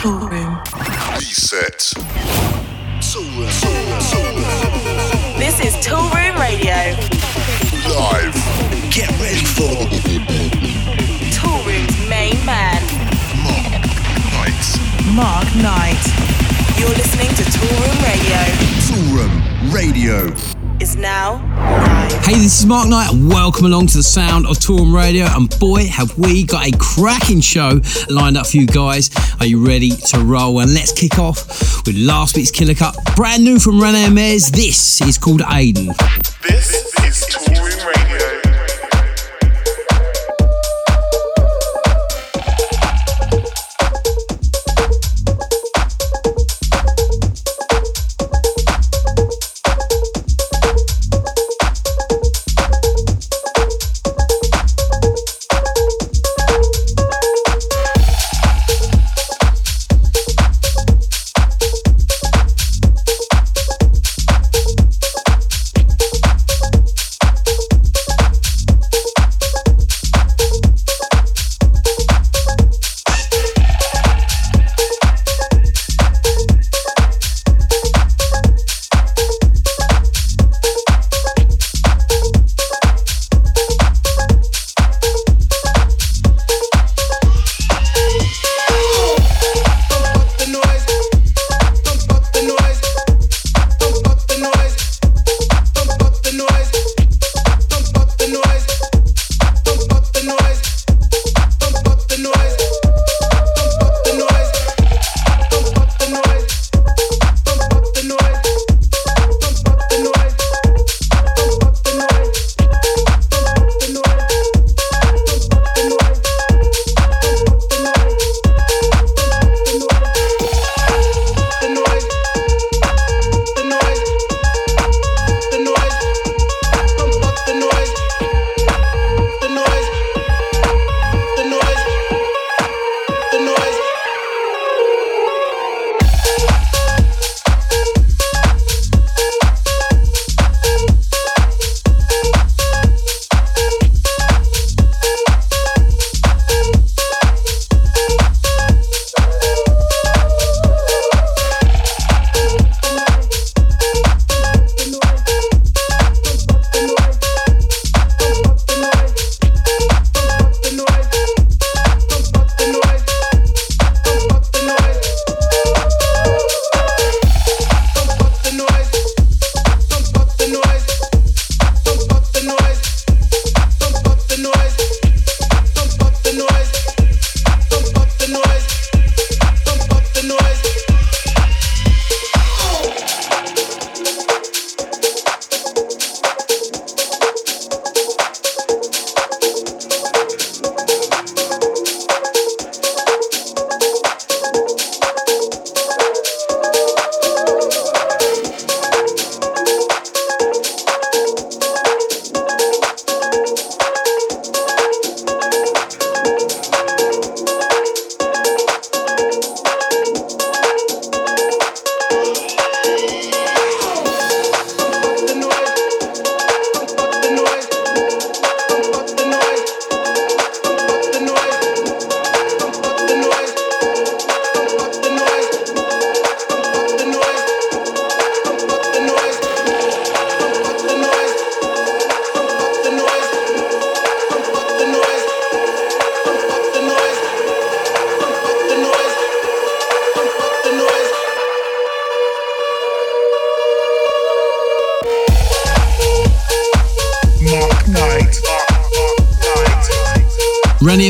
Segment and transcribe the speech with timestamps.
[0.00, 0.56] Toolroom.
[1.18, 1.92] Reset.
[5.36, 6.96] This is Toolroom Radio.
[7.86, 8.32] Live.
[8.90, 9.76] Get ready for
[11.36, 12.80] Toolroom's main man,
[14.32, 14.64] Knight.
[15.12, 16.00] Mark Knight.
[16.78, 18.40] You're listening to Toolroom Radio.
[18.88, 20.59] Toolroom Radio.
[20.80, 21.34] Is now
[22.10, 22.24] live.
[22.24, 25.26] Hey, this is Mark Knight, and welcome along to the sound of Toolroom Radio.
[25.26, 29.10] And boy, have we got a cracking show lined up for you guys.
[29.40, 30.60] Are you ready to roll?
[30.60, 34.50] And let's kick off with last week's Killer Cut, brand new from René Amesz.
[34.50, 35.94] This is called Aiden.
[36.42, 36.89] This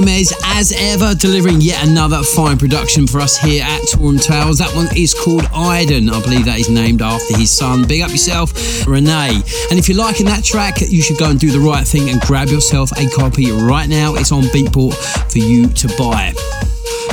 [0.08, 4.58] As ever, delivering yet another fine production for us here at Toolroom Tales.
[4.58, 6.08] That one is called Iden.
[6.08, 7.86] I believe that is named after his son.
[7.86, 8.52] Big up yourself,
[8.84, 9.30] René.
[9.70, 12.20] And if you're liking that track, you should go and do the right thing and
[12.22, 14.14] grab yourself a copy right now.
[14.14, 14.94] It's on Beatport
[15.30, 16.49] for you to buy.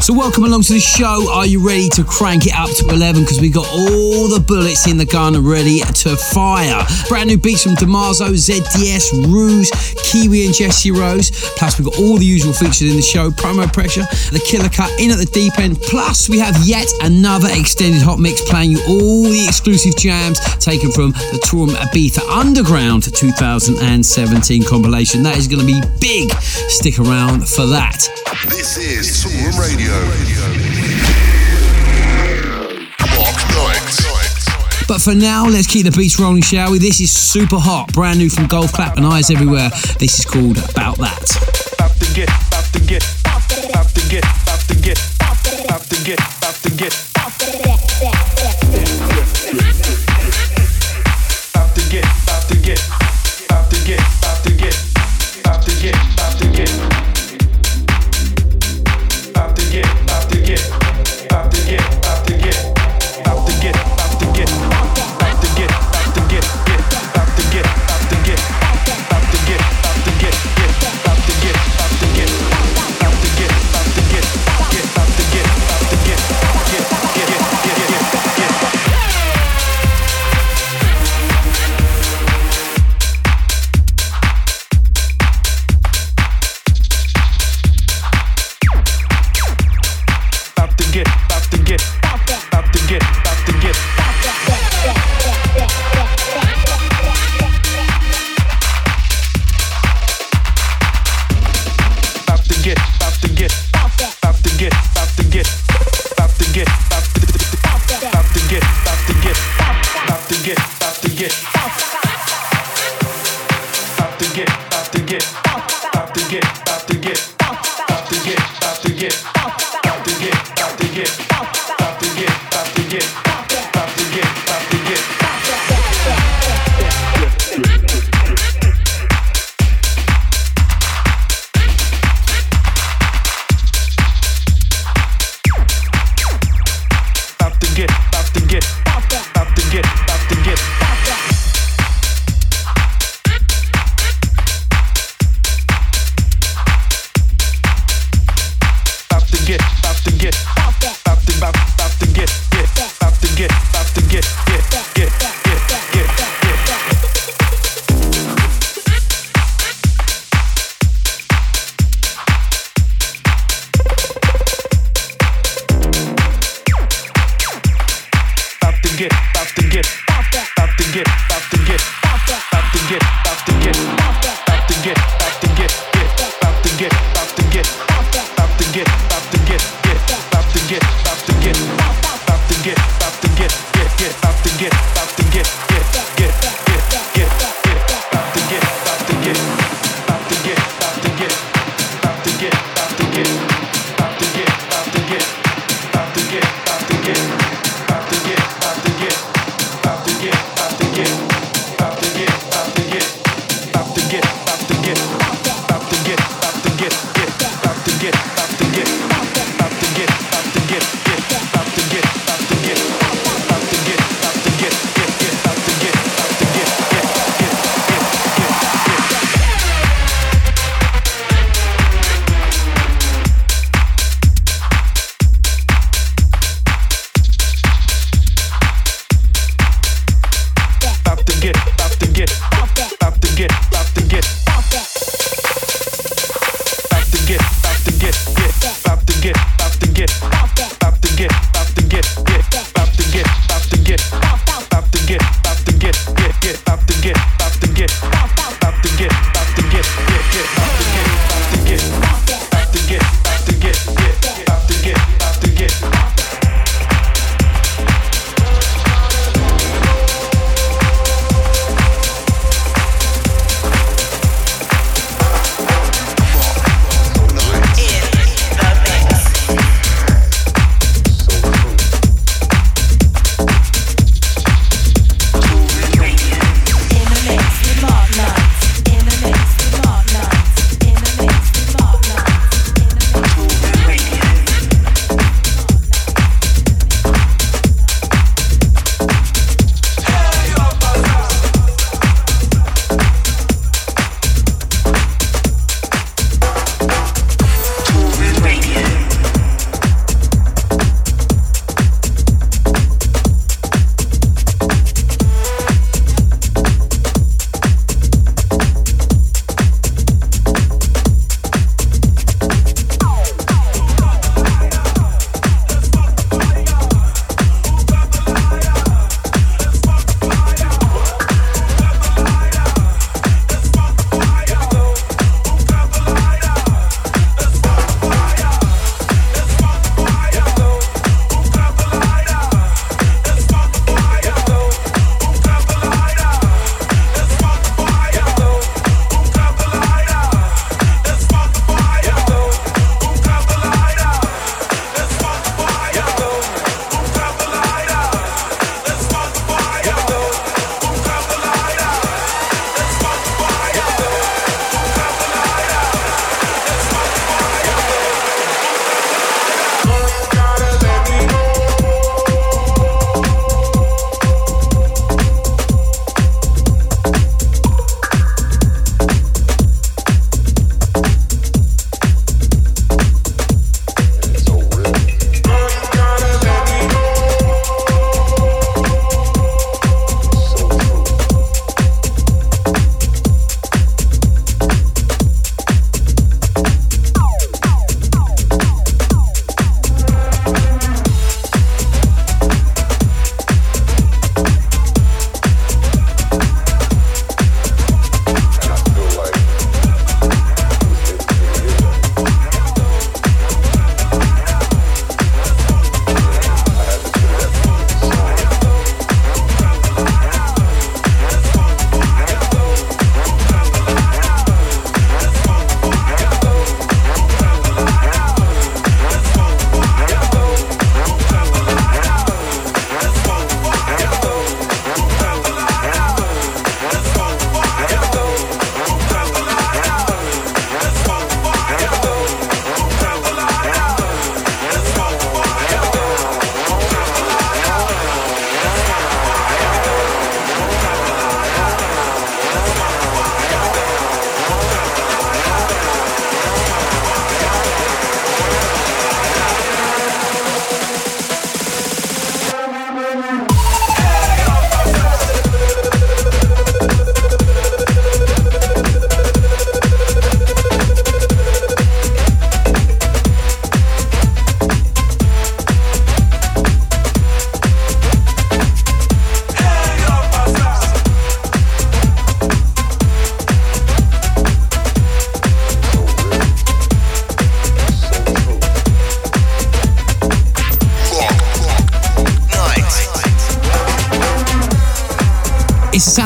[0.07, 1.29] So welcome along to the show.
[1.29, 3.23] Are you ready to crank it up to 11?
[3.23, 6.79] Because we got all the bullets in the gun ready to fire.
[7.09, 9.69] Brand new beats from Damaso, ZDS, Ruse,
[10.07, 11.29] Kiwi and Jesse Rose.
[11.57, 13.31] Plus we've got all the usual features in the show.
[13.31, 15.77] Promo pressure, the killer cut in at the deep end.
[15.81, 20.89] Plus we have yet another extended hot mix playing you all the exclusive jams taken
[20.89, 25.21] from the Toolroom Ibiza Underground 2017 compilation.
[25.23, 26.31] That is going to be big.
[26.71, 28.07] Stick around for that.
[28.45, 29.93] This is Toolroom Radio.
[33.17, 34.87] Mark Knight.
[34.87, 36.77] But for now, let's keep the beats rolling, shall we?
[36.77, 39.69] This is super hot, brand new from Golf Clap and Eyes Everywhere.
[39.99, 41.73] This is called About That.
[41.73, 44.99] About to get, about to get, about to get, about to get,
[45.65, 46.36] about to get.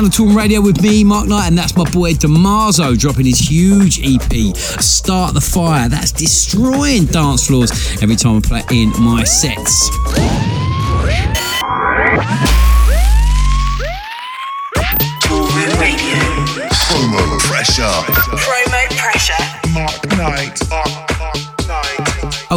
[0.10, 4.56] Toolroom Radio with me, Mark Knight, and that's my boy Damaso dropping his huge EP,
[4.56, 5.90] Start the Fire.
[5.90, 9.90] That's destroying dance floors every time I play in my sets.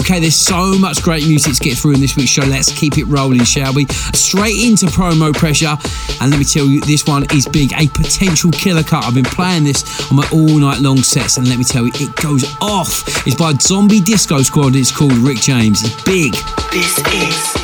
[0.04, 2.42] Okay, there's so much great music to get through in this week's show.
[2.42, 3.87] Let's keep it rolling, shall we?
[4.12, 5.78] Straight into promo pressure.
[6.20, 7.73] And let me tell you, this one is big.
[7.73, 9.02] A potential killer cut.
[9.04, 11.92] I've been playing this on my all night long sets, and let me tell you,
[11.94, 13.26] it goes off.
[13.26, 14.76] It's by Zombie Disco Squad.
[14.76, 15.82] It's called Rick James.
[15.82, 16.34] It's big.
[16.70, 17.63] This is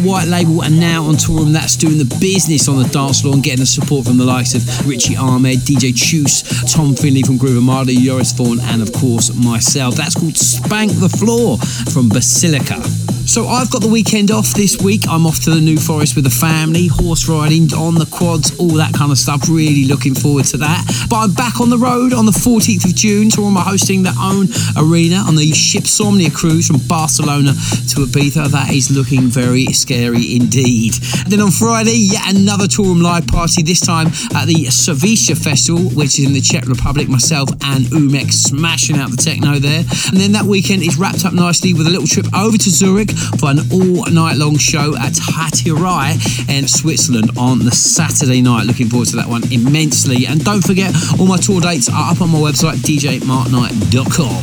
[0.00, 3.34] white label and now on tour, and that's doing the business on the dance floor
[3.34, 7.38] and getting the support from the likes of Richy Ahmed, DJ Chus, Tom Findlay from
[7.38, 9.94] Groove Armada, Joris Voorn, and of course myself.
[9.94, 11.58] That's called Spank the Floor
[11.92, 13.17] from Basilica.
[13.28, 15.02] So I've got the weekend off this week.
[15.06, 18.72] I'm off to the New Forest with the family, horse riding on the quads, all
[18.80, 19.50] that kind of stuff.
[19.50, 20.80] Really looking forward to that.
[21.10, 23.28] But I'm back on the road on the 14th of June.
[23.28, 24.48] Touring my hosting their own
[24.80, 27.52] arena on the Shipsomnia cruise from Barcelona
[27.92, 28.48] to Ibiza.
[28.48, 30.96] That is looking very scary indeed.
[31.20, 33.60] And then on Friday, yet another Toolroom live party.
[33.60, 34.08] This time
[34.40, 37.10] at the Savicia Festival, which is in the Czech Republic.
[37.10, 39.84] Myself and Umek smashing out the techno there.
[40.08, 43.17] And then that weekend is wrapped up nicely with a little trip over to Zurich
[43.38, 46.16] for an all night long show at Härterei
[46.48, 48.66] in Switzerland on the Saturday night.
[48.66, 50.26] Looking forward to that one immensely.
[50.26, 54.42] And don't forget, all my tour dates are up on my website, djmarkknight.com.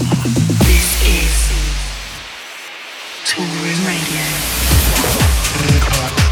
[0.65, 1.33] This is
[3.25, 4.21] Toolroom Radio.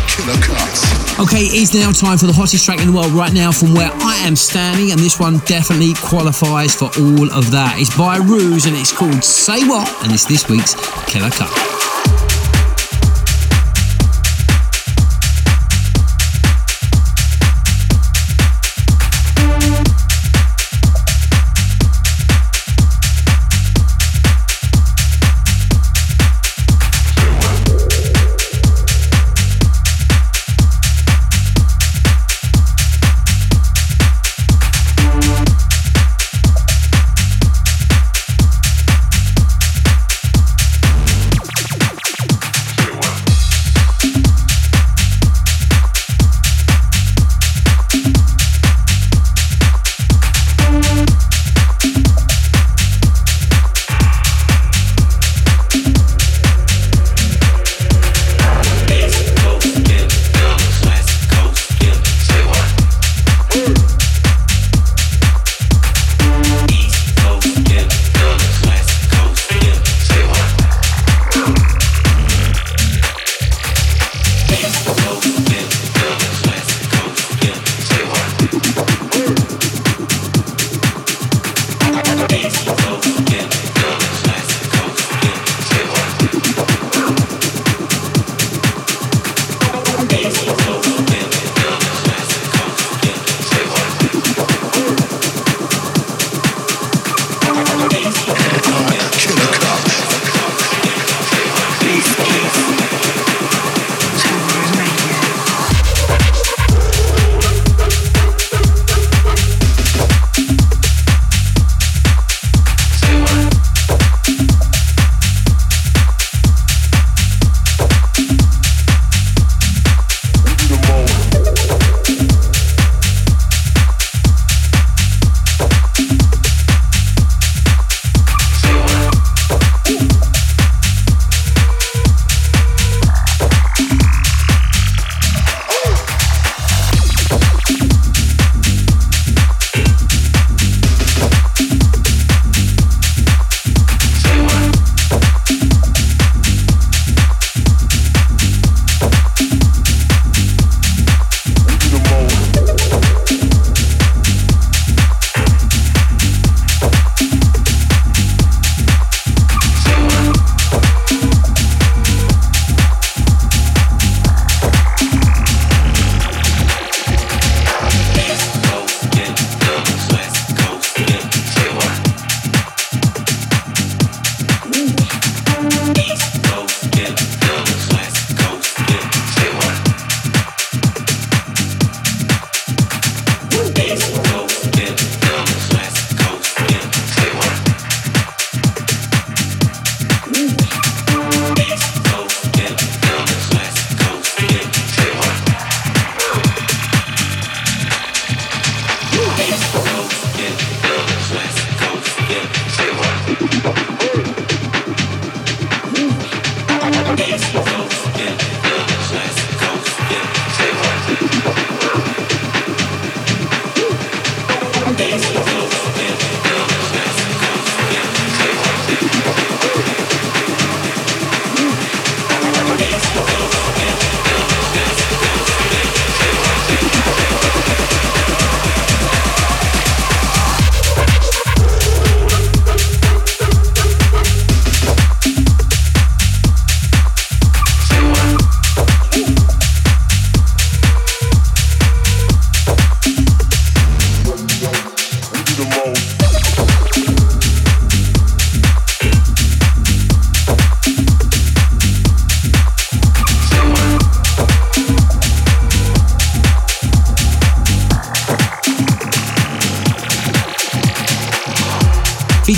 [0.08, 1.19] Killer cuts.
[1.19, 3.89] Okay, it's now time for the hottest track in the world right now from where
[3.91, 7.75] I am standing, and this one definitely qualifies for all of that.
[7.77, 10.75] It's by Ruse and it's called Say What, and it's this week's
[11.06, 11.92] Killer Cut.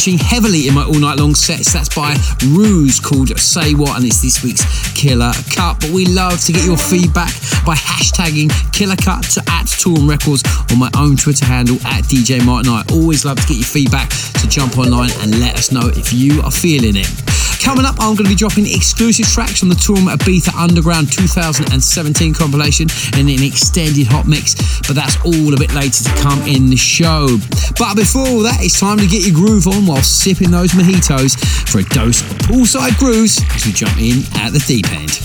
[0.05, 1.73] Featuring heavily in my all night long sets.
[1.73, 2.15] That's by
[2.49, 4.61] Ruse called Say What, and it's this week's
[4.93, 5.79] Killer Cut.
[5.79, 7.33] But we love to get your feedback
[7.65, 12.45] by hashtagging Killer Cut to at Toolroom Records on my own Twitter handle at DJ
[12.45, 12.91] Mark Knight.
[12.91, 16.13] I always love to get your feedback, so jump online and let us know if
[16.13, 17.24] you are feeling it.
[17.65, 22.31] Coming up, I'm going to be dropping exclusive tracks from the Toolroom Ibiza Underground 2017
[22.35, 22.85] compilation
[23.17, 24.53] in an extended hot mix,
[24.85, 27.25] but that's all a bit later to come in the show.
[27.73, 31.41] But before all that, it's time to get your groove on while sipping those mojitos
[31.65, 35.17] for a dose of poolside grooves as we jump in at the deep end.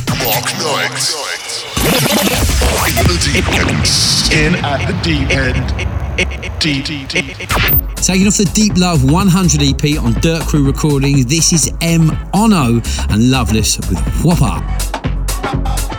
[4.32, 5.89] In at the deep end.
[7.96, 12.10] Taking off the Deep Love 100 EP on Dirt Crew Recordings, this is M.
[12.34, 15.89] Ono and Loveless with Whopper.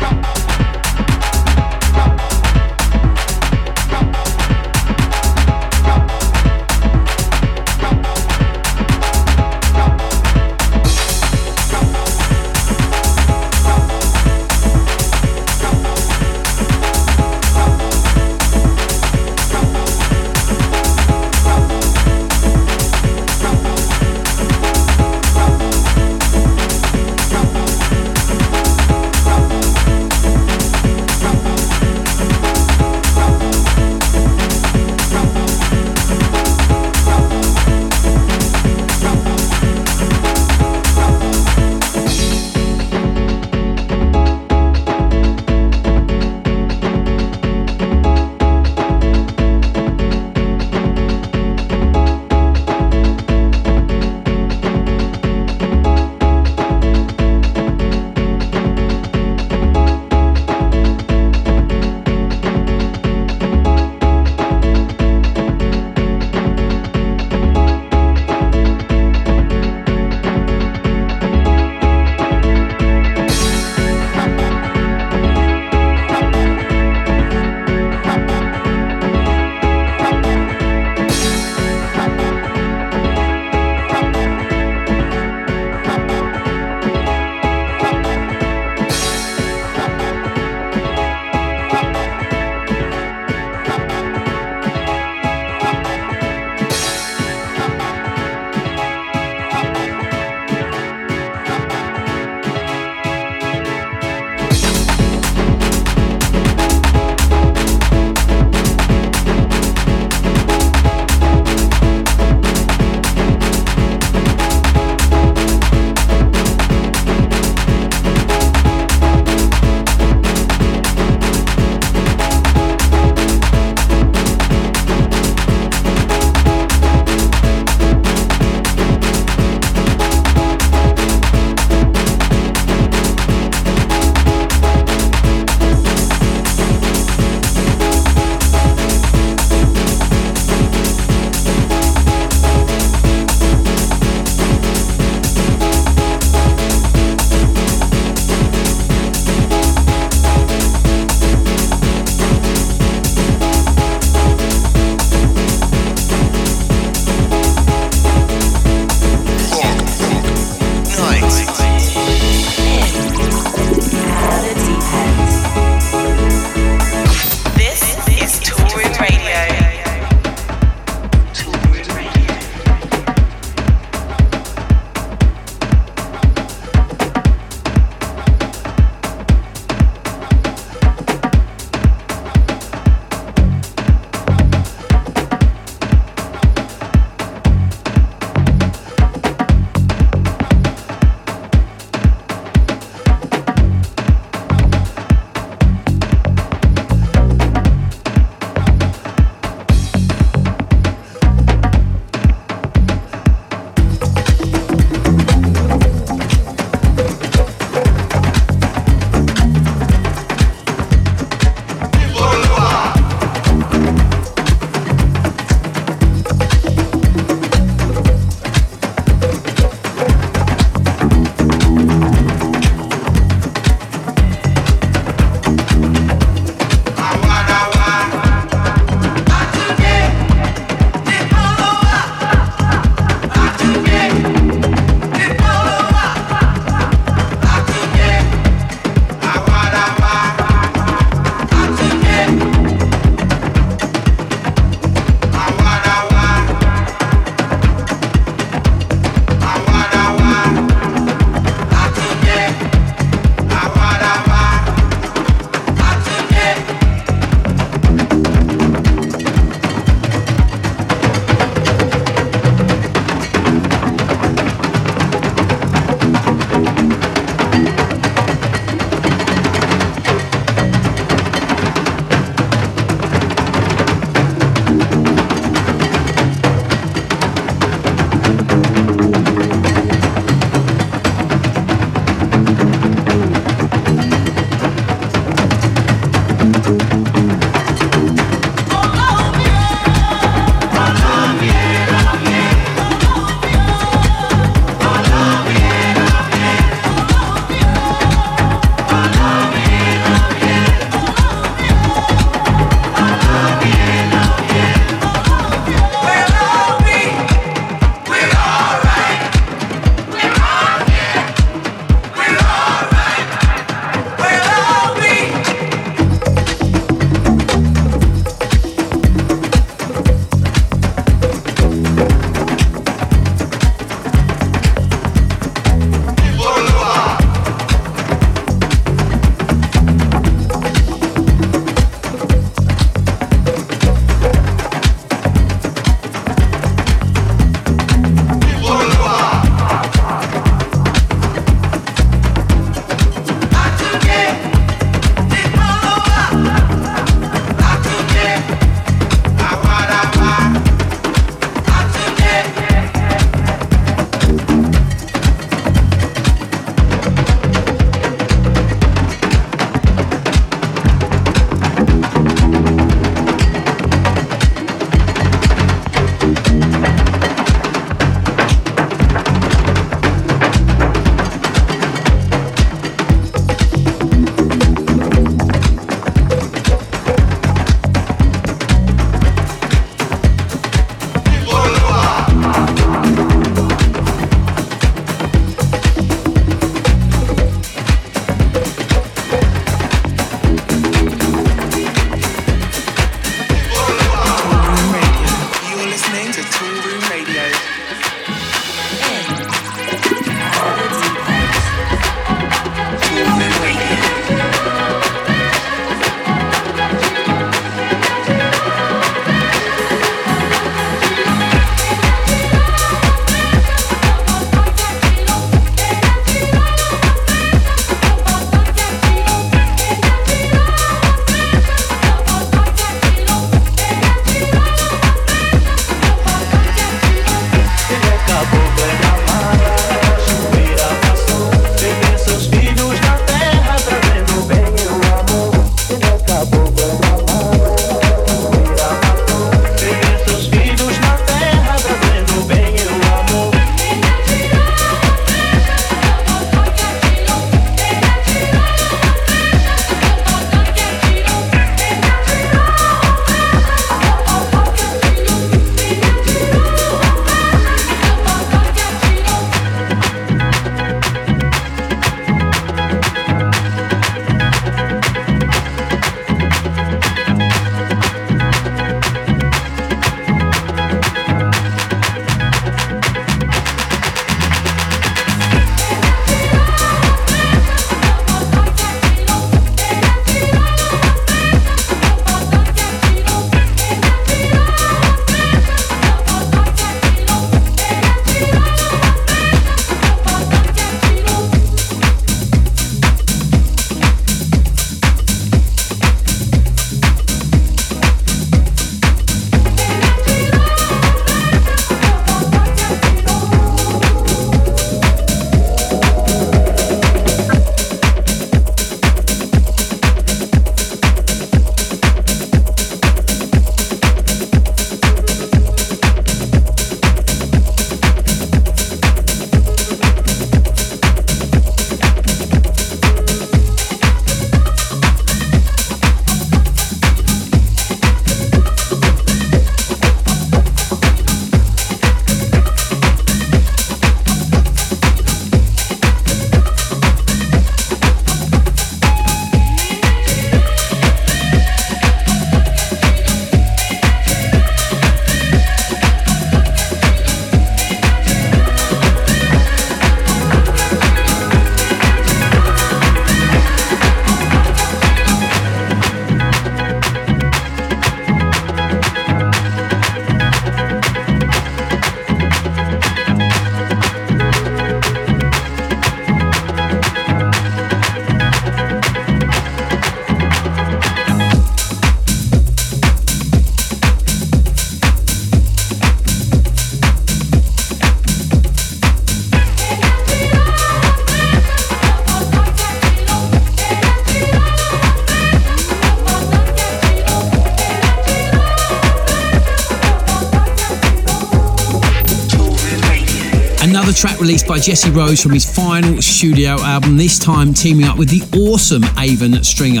[593.84, 598.16] Another track released by Jesse Rose from his final studio album, this time teaming up
[598.16, 600.00] with the awesome Avon Stringer.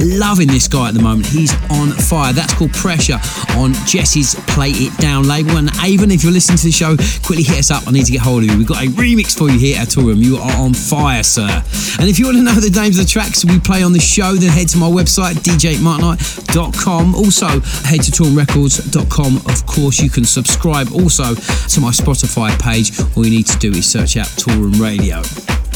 [0.00, 2.32] Loving this guy at the moment, he's on fire.
[2.32, 3.20] That's called Pressure
[3.56, 5.58] on Jesse's Play It Down label.
[5.58, 7.86] And Avon, if you're listening to the show, quickly hit us up.
[7.86, 8.58] I need to get hold of you.
[8.58, 10.18] We've got a remix for you here at Toolroom.
[10.18, 11.62] You are on fire, sir.
[12.00, 14.00] And if you want to know the names of the tracks we play on the
[14.00, 17.14] show, then head to my website, djmarkknight.com.
[17.14, 17.46] Also,
[17.86, 19.36] head to toolroomrecords.com.
[19.46, 22.90] Of course, you can subscribe also to my Spotify page.
[23.20, 25.20] All you need to do is search out Toolroom Radio.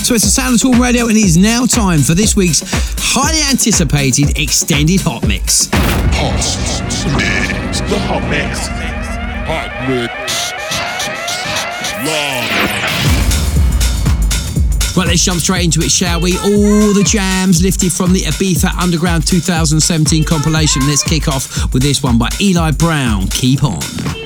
[0.01, 2.63] So it's the sound of Toolroom Radio, and it is now time for this week's
[2.97, 5.69] highly anticipated extended hot mix.
[6.17, 7.81] Hot mix.
[7.83, 8.67] The hot mix.
[9.45, 10.17] Hot mix.
[14.97, 16.39] Right, let's jump straight into it, shall we?
[16.39, 20.81] All the jams lifted from the Ibiza Underground 2017 compilation.
[20.87, 23.27] Let's kick off with this one by Eli Brown.
[23.27, 24.24] Keep on.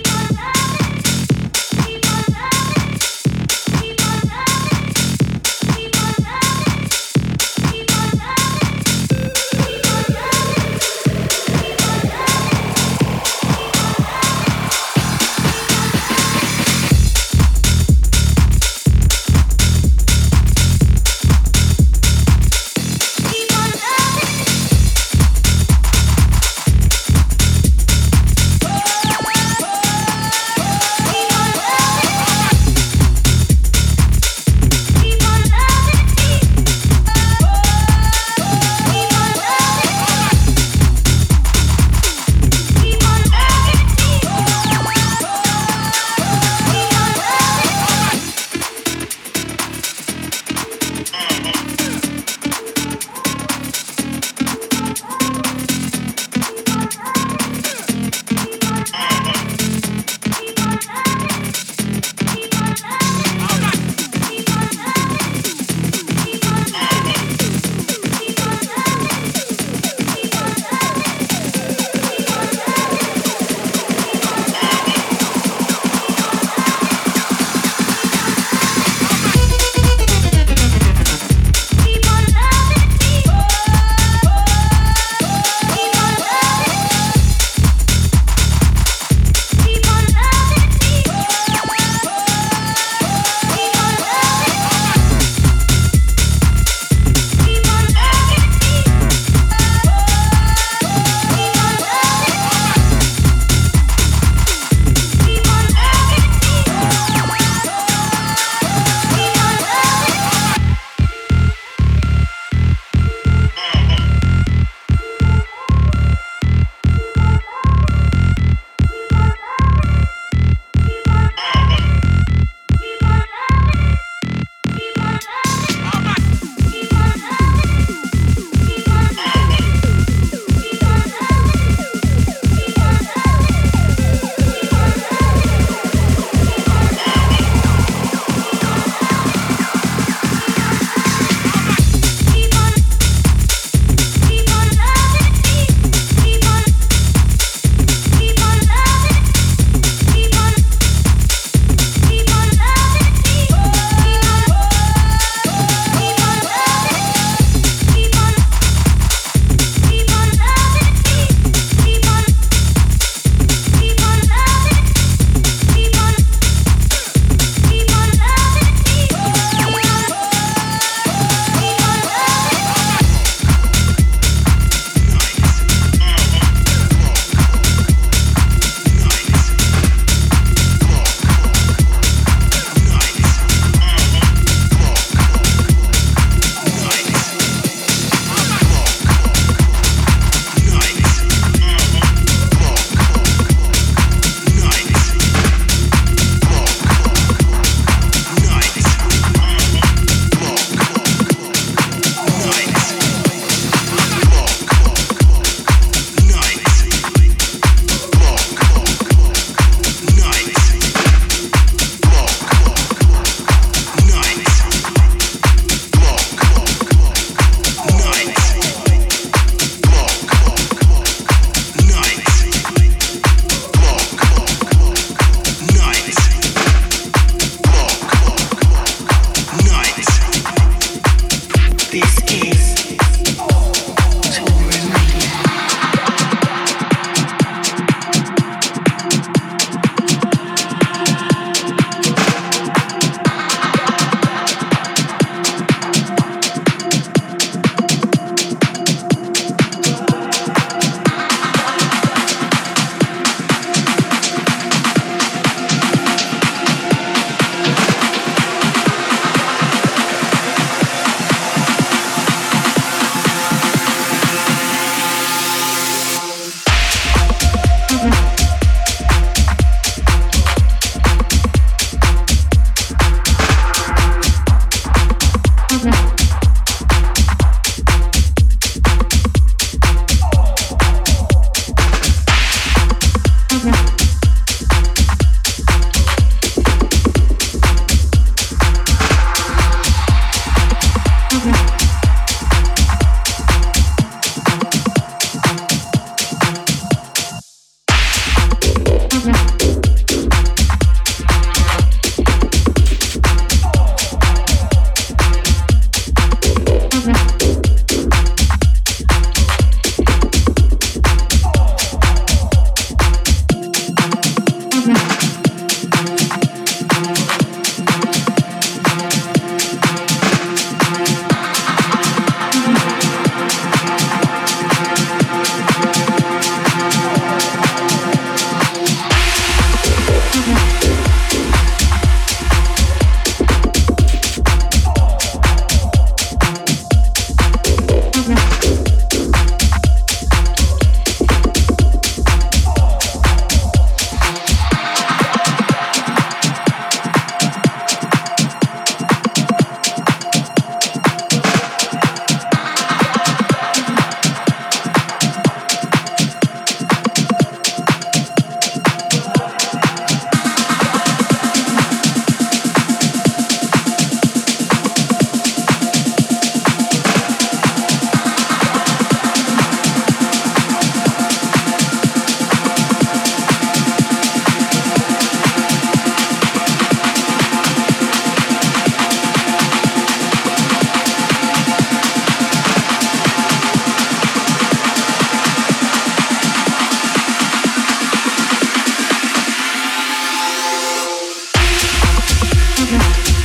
[392.78, 393.37] Yeah.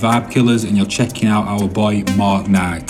[0.00, 2.89] Vibe Killers, and you're checking out our boy Mark Knight.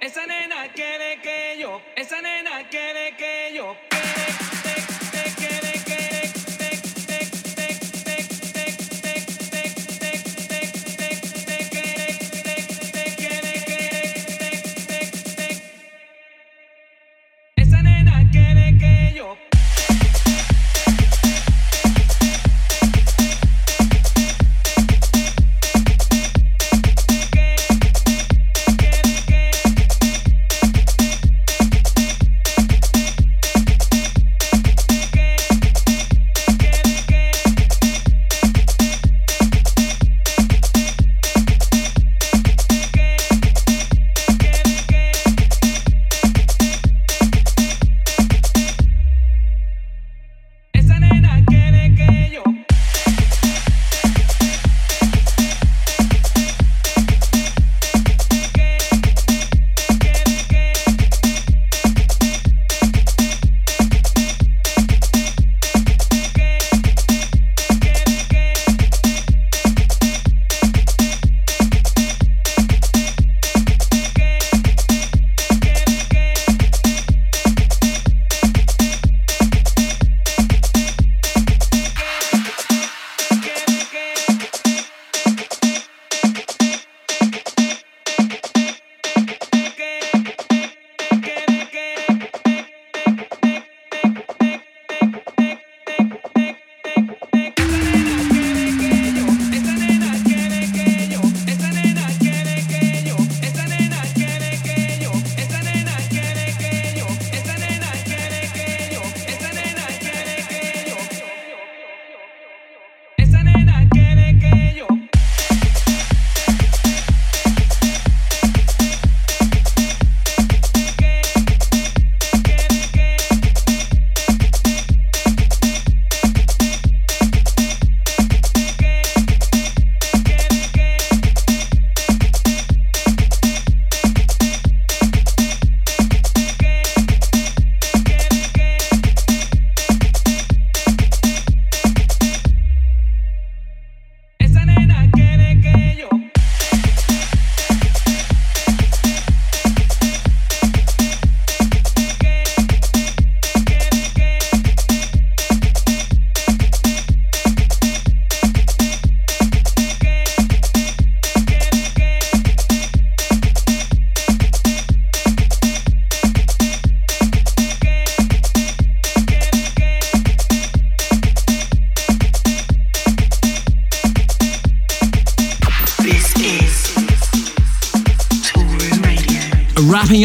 [0.00, 0.98] Esa nena que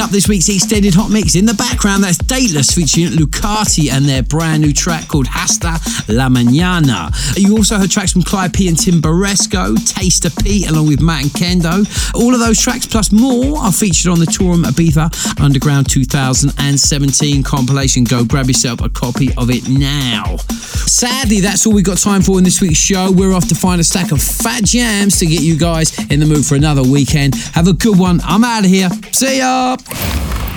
[0.08, 4.24] up this week's extended hot mix in the background, that's Dateless featuring Lucati and their
[4.24, 7.12] brand new track called Hasta La Mañana.
[7.38, 11.24] You also heard tracks from Clyde P and Tim Baresko, Taster Pete, along with Matt
[11.24, 12.14] and Kendo.
[12.16, 18.04] All of those tracks plus more are featured on the Toolroom Ibiza Underground 2017 compilation.
[18.04, 20.38] Go grab yourself a copy of it now.
[20.38, 23.12] Sadly, that's all we've got time for in this week's show.
[23.12, 26.26] We're off to find a stack of fat jams to get you guys in the
[26.26, 27.36] mood for another weekend.
[27.54, 28.22] Have a good one.
[28.24, 28.90] I'm out of here.
[29.12, 29.78] See ya.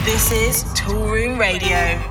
[0.05, 2.09] This is Toolroom Radio.